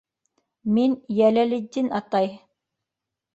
[0.77, 2.33] Мин, Йәләлетдин атай!